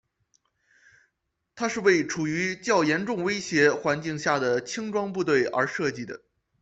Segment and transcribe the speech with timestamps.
[1.53, 6.23] 它是为处于较严重威胁环境下的轻装部队而设计的。